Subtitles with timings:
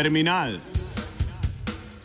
[0.00, 0.52] Terminal.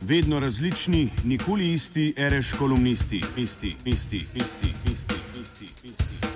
[0.00, 6.26] Vedno različni, nikoli isti, reš kolumnisti, isti, isti, isti, isti, isti, isti.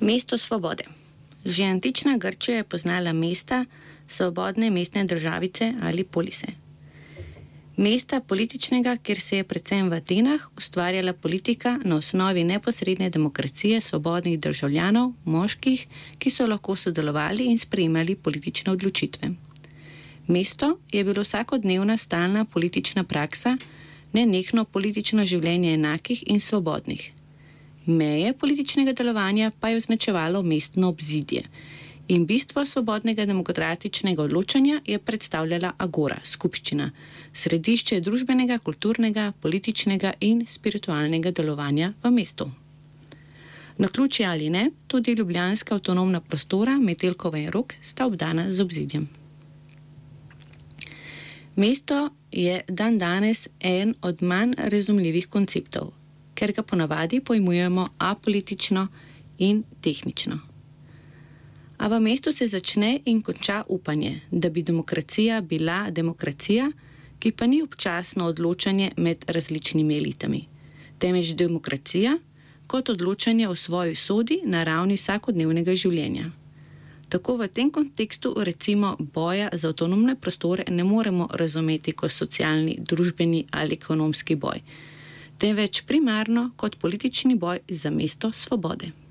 [0.00, 0.84] Mesto svobode.
[1.44, 3.64] Že antična Grčija je poznala mesta,
[4.08, 6.65] svobodne mestne državice ali polise.
[7.76, 14.38] Mesta političnega, kjer se je predvsem v Atenah ustvarjala politika na osnovi neposredne demokracije svobodnih
[14.40, 15.86] državljanov, moških,
[16.18, 19.30] ki so lahko sodelovali in sprejemali politične odločitve.
[20.26, 23.58] Mesto je bilo vsakodnevna stalna politična praksa,
[24.12, 27.12] nenehno politično življenje enakih in svobodnih.
[27.86, 31.44] Meje političnega delovanja pa je označevalo mestno obzidje.
[32.08, 36.90] In bistvo svobodnega demokratičnega odločanja je predstavljala Agora, skupščina,
[37.34, 42.46] središče družbenega, kulturnega, političnega in spiritualnega delovanja v mestu.
[43.78, 49.08] Na ključi ali ne, tudi ljubljanska avtonomna prostora, Metelkova in Rok, sta obdana z obzidjem.
[51.56, 55.90] Mesto je dan danes en od manj razumljivih konceptov,
[56.34, 58.86] ker ga ponavadi pojmujemo apolitično
[59.38, 60.55] in tehnično.
[61.78, 66.70] A v mestu se začne in konča upanje, da bi demokracija bila demokracija,
[67.18, 70.46] ki pa ni občasno odločanje med različnimi elitami,
[70.98, 72.18] temveč demokracija
[72.66, 76.30] kot odločanje o svoji sodi na ravni vsakodnevnega življenja.
[77.08, 83.44] Tako v tem kontekstu, recimo, boja za avtonomne prostore ne moremo razumeti kot socialni, družbeni
[83.50, 84.62] ali ekonomski boj,
[85.38, 89.05] temveč primarno kot politični boj za mesto svobode.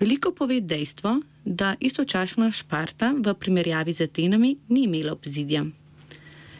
[0.00, 5.64] Veliko pove dejstvo, da istočasno Šparta v primerjavi z Atenami ni imela obzidja.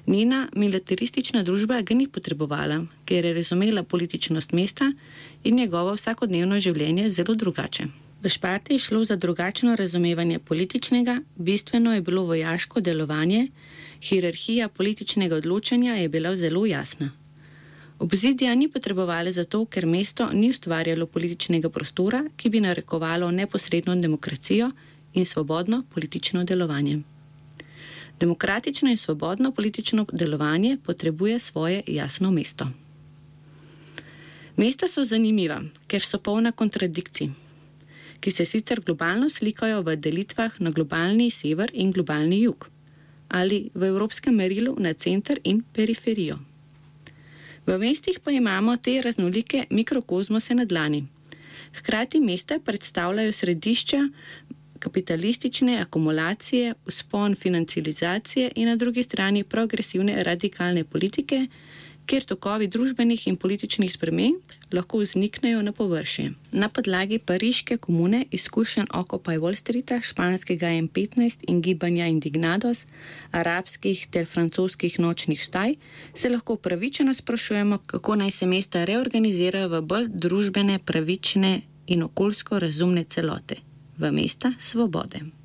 [0.07, 4.93] Njena militaristična družba ga ni potrebovala, ker je razumela političnost mesta
[5.45, 7.85] in njegovo vsakodnevno življenje zelo drugače.
[8.23, 13.49] V Šparti je šlo za drugačno razumevanje političnega, bistveno je bilo vojaško delovanje,
[14.01, 17.13] hierarhija političnega odločanja je bila zelo jasna.
[17.99, 24.71] Obzidja ni potrebovali zato, ker mesto ni ustvarjalo političnega prostora, ki bi narekovalo neposredno demokracijo
[25.15, 26.99] in svobodno politično delovanje.
[28.21, 32.69] Demokratično in svobodno politično delovanje potrebuje svoje jasno mesto.
[34.57, 37.31] Mesta so zanimiva, ker so polna kontradikcij,
[38.21, 42.69] ki se sicer globalno slikajo v delitvah na globalni sever in globalni jug,
[43.29, 46.39] ali v evropskem merilu na center in periferijo.
[47.67, 51.05] V mestih pa imamo te raznolike mikrokozmose na dlani.
[51.75, 54.09] Hkrati mesta predstavljajo središča
[54.79, 61.47] kapitalistične akumulacije, uspon financializacije in na drugi strani progresivne radikalne politike,
[62.07, 66.33] kjer tokovi družbenih in političnih sprememb lahko vzniknejo na površje.
[66.53, 72.87] Na podlagi pariške komune, izkušenj Occupy Wall Streeta, španskega M15 in gibanja Indignados,
[73.31, 75.75] arabskih ter francoskih nočnih staj,
[76.15, 82.59] se lahko pravičeno sprašujemo, kako naj se mesta reorganizirajo v bolj družbene, pravične in okoljsko
[82.59, 83.57] razumne celote,
[83.99, 85.36] v mesta svobode.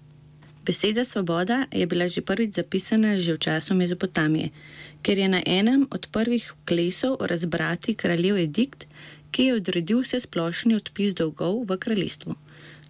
[0.71, 4.55] Beseda svoboda je bila že prvič zapisana že v času Mezopotamije,
[5.03, 8.87] ker je na enem od prvih klesov razbrati kraljev edikt,
[9.35, 12.35] ki je odredil vse splošni odpis dolgov v kraljestvu.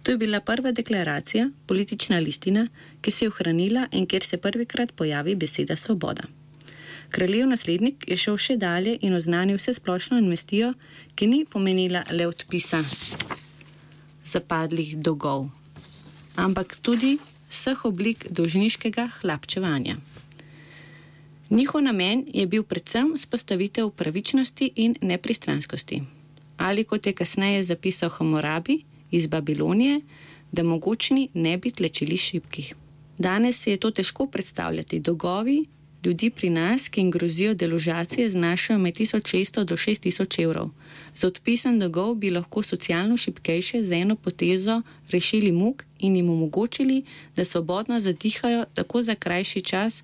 [0.02, 2.68] To je bila prva deklaracija, politična listina,
[3.02, 6.22] ki se je ohranila in kjer se prvikrat pojavi beseda svoboda.
[7.10, 10.74] Kraljev naslednik je šel še dalje in oznanil vse splošno investijo,
[11.18, 12.78] ki ni pomenila le odpisa
[14.22, 15.50] zapadlih dolgov,
[16.38, 17.18] ampak tudi
[17.52, 19.96] vseh oblik dolžniškega hlapčevanja.
[21.52, 26.02] Njihov namen je bil predvsem vzpostavitev pravičnosti in nepristranskosti.
[26.56, 28.78] Ali kot je kasneje zapisal Hammurabi
[29.10, 30.00] iz Babilonije,
[30.52, 32.74] da mogočni ne bi tlečili šibkih.
[33.18, 35.00] Danes se je to težko predstavljati.
[35.00, 35.64] Dolgovi
[36.04, 40.70] ljudi pri nas, ki jim grozijo deložacije, znašajo med 1600 do 6000 evrov.
[41.14, 47.02] Z odpisom dolgov bi lahko socialno šibkejše z eno potezo rešili muk in jim omogočili,
[47.36, 50.02] da svobodno zadihajo, tako za krajši čas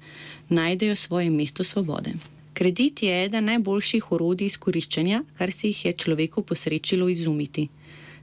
[0.49, 2.13] najdejo svoje mesto svobode.
[2.55, 7.69] Kredit je eden najboljših orodij izkoriščanja, kar si jih je človeku posrečilo izumiti.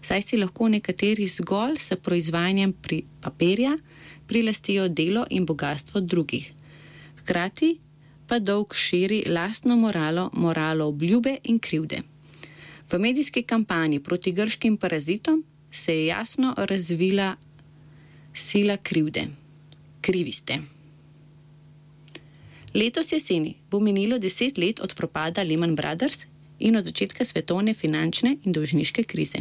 [0.02, 3.78] Saj si lahko nekateri zgolj s proizvajanjem pri papirja
[4.28, 6.52] prilastijo delo in bogatstvo drugih.
[7.26, 7.80] Hkrati
[8.30, 12.02] pa dolg širi lastno moralo, moralo obljube in krivde.
[12.92, 17.36] V medijski kampanji proti grškim parazitom se je jasno razvila
[18.34, 19.28] sila krivde.
[20.02, 20.60] Krivi ste.
[22.74, 26.26] Letos jeseni bo minilo deset let od propada Lehman Brothers
[26.60, 29.40] in od začetka svetovne finančne in dolžniške krize.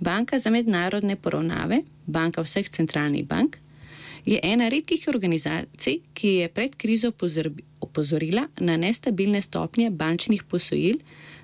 [0.00, 3.58] Banka za mednarodne poravnave, banka vseh centralnih bank,
[4.24, 7.12] je ena redkih organizacij, ki je pred krizo
[7.80, 10.96] opozorila na nestabilne stopnje bančnih posojil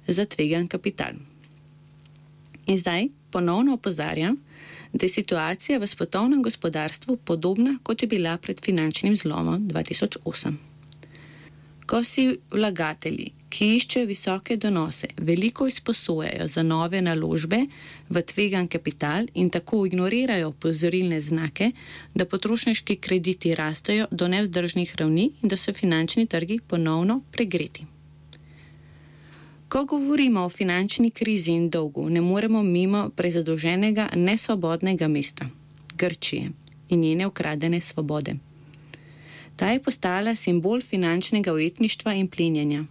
[0.06, 1.12] za tvegan kapital.
[2.66, 4.36] In zdaj ponovno opozarjam,
[4.92, 10.54] da je situacija v svetovnem gospodarstvu podobna, kot je bila pred finančnim zlomom 2008.
[11.86, 17.64] Ko si vlagatelji, ki iščejo visoke donose, veliko izposojajo za nove naložbe
[18.08, 21.72] v tvegan kapital in tako ignorirajo pozorilne znake,
[22.14, 27.86] da potrošniški krediti rastejo do nevzdržnih ravni in da so finančni trgi ponovno pregreti.
[29.68, 35.46] Ko govorimo o finančni krizi in dolgu, ne moremo mimo prezadolženega nesvobodnega mesta
[35.98, 36.50] Grčije
[36.88, 38.34] in njene ukradene svobode.
[39.56, 42.84] Ta je postala simbol finančnega ujetništva in plenjenja.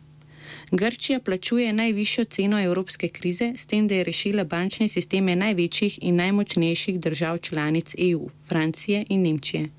[0.71, 6.15] Grčija plačuje najvišjo ceno evropske krize, s tem, da je rešila bančne sisteme največjih in
[6.15, 9.69] najmočnejših držav članic EU, Francije in Nemčije.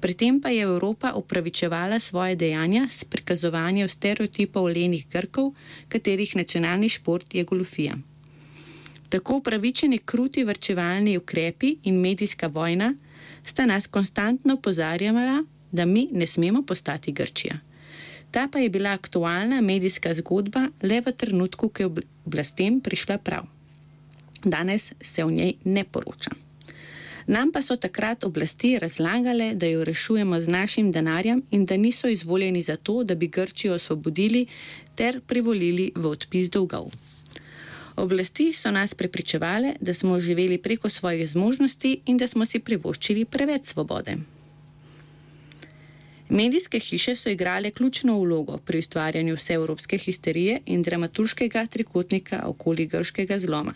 [0.00, 5.52] Pri tem pa je Evropa upravičevala svoje dejanja s prikazovanjem stereotipov lenih Grkov,
[5.88, 7.94] katerih nacionalni šport je golfija.
[9.08, 12.94] Tako upravičeni kruti vrčevalni ukrepi in medijska vojna
[13.44, 17.60] sta nas konstantno opozarjala, da mi ne smemo postati Grčija.
[18.32, 21.90] Ta pa je bila aktualna medijska zgodba le v trenutku, ko je
[22.26, 23.44] oblastem prišla prav.
[24.44, 26.30] Danes se o njej ne poroča.
[27.26, 32.08] Nam pa so takrat oblasti razlagale, da jo rešujemo z našim denarjem in da niso
[32.08, 34.46] izvoljeni za to, da bi Grčijo osvobodili
[34.94, 36.90] ter privolili v odpis dolgov.
[37.96, 43.24] Oblasti so nas prepričevale, da smo živeli preko svojih zmožnosti in da smo si privoščili
[43.24, 44.16] preveč svobode.
[46.32, 53.38] Medijske hiše so igrale ključno vlogo pri ustvarjanju vseevropske histerije in dramaturškega trikotnika okoli grškega
[53.38, 53.74] zloma,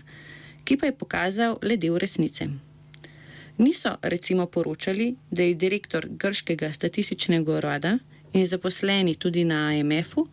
[0.64, 2.47] ki pa je pokazal le del resnice.
[3.58, 7.99] Niso recimo poročali, da je direktor grškega statističnega urada
[8.32, 10.26] in zaposleni tudi na IMF-u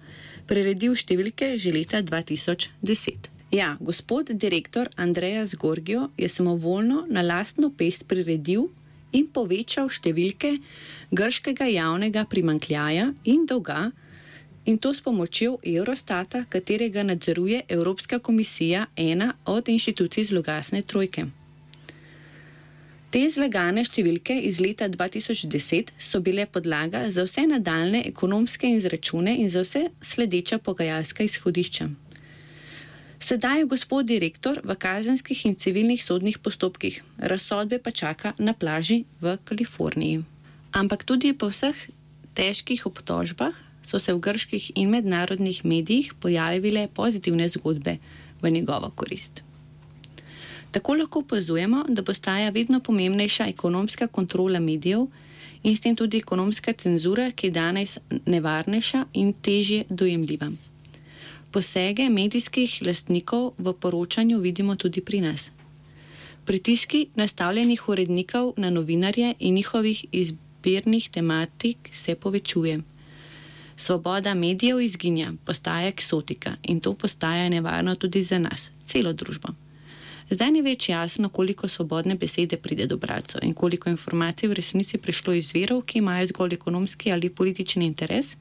[0.48, 3.28] priredil številke že leta 2010.
[3.52, 8.70] Ja, gospod direktor Andreja Zgorgijo je samovoljno na lastno pest priredil
[9.14, 10.58] in povečal številke
[11.14, 13.92] grškega javnega primankljaja in dolga,
[14.66, 21.28] in to s pomočjo Eurostata, katerega nadzoruje Evropska komisija, ena od inštitucij zlogasne trojke.
[23.14, 29.52] Te zlagane številke iz leta 2010 so bile podlaga za vse nadaljne ekonomske izračune in
[29.54, 31.92] za vse sledeča pogajalska izhodišča.
[33.24, 39.06] Sedaj je gospod direktor v kazenskih in civilnih sodnih postopkih, razsodbe pa čaka na plaži
[39.24, 40.26] v Kaliforniji.
[40.76, 41.78] Ampak tudi po vseh
[42.36, 43.56] težkih obtožbah
[43.88, 47.96] so se v grških in mednarodnih medijih pojavile pozitivne zgodbe
[48.42, 49.40] v njegovo korist.
[50.76, 55.08] Tako lahko opazujemo, da postaja vedno pomembnejša ekonomska kontrola medijev
[55.64, 60.73] in s tem tudi ekonomska cenzura, ki je danes nevarnejša in težje dojemljiva.
[61.54, 65.52] Posege medijskih lastnikov v poročanju vidimo tudi pri nas.
[66.46, 72.80] Pritiski nastavljenih urednikov na novinarje in njihovih izbirnih tematik se povečuje.
[73.76, 79.50] Svoboda medijev izginja, postaja eksotika in to postaja nevarno tudi za nas, celo družbo.
[80.30, 84.98] Zdaj ni več jasno, koliko svobodne besede pride do bralcev in koliko informacij v resnici
[84.98, 88.38] prišlo iz verov, ki imajo zgolj ekonomski ali politični interes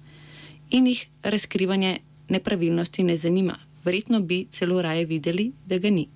[0.70, 1.98] in jih razkrivanje
[2.32, 6.08] nepravilnosti ne zanima, verjetno bi celo raje videli, da ga ni.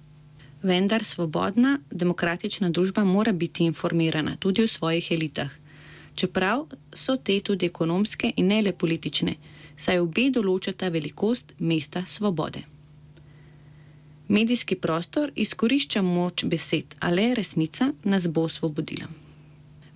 [0.63, 5.51] Vendar svobodna, demokratična družba mora biti informirana tudi v svojih elitah,
[6.15, 9.37] čeprav so te tudi ekonomske in ne le politične,
[9.77, 12.65] saj obe določata velikost mesta svobode.
[14.29, 19.26] Medijski prostor izkorišča moč besed, ale resnica nas bo osvobodila.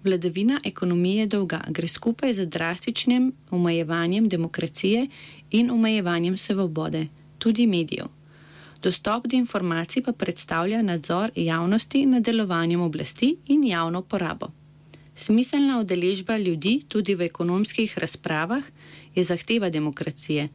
[0.04, 5.06] Vladavina ekonomije dolga gre skupaj z drastičnim omejevanjem demokracije
[5.50, 7.06] in omejevanjem svobode,
[7.38, 8.06] tudi medijev.
[8.82, 14.46] Dostop do informacij pa predstavlja nadzor javnosti nad delovanjem oblasti in javno porabo.
[15.16, 18.64] Smiselna udeležba ljudi tudi v ekonomskih razpravah
[19.14, 20.48] je zahteva demokracije,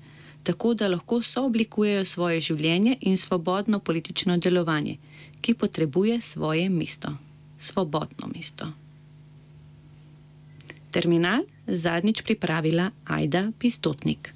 [0.44, 4.98] tako da lahko sooblikujejo svoje življenje in svobodno politično delovanje,
[5.42, 7.14] ki potrebuje svoje mesto,
[7.60, 8.85] svobodno mesto.
[10.96, 14.32] Terminal zadnjič pripravila Aida Pistotnik.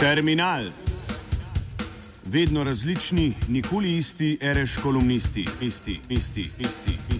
[0.00, 0.64] Terminal.
[2.24, 7.11] Vedno različni, nikoli isti, reš kolumnisti, isti, isti, isti, isti.